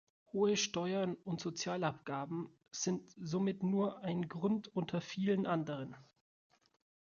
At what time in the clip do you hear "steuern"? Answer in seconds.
0.57-1.13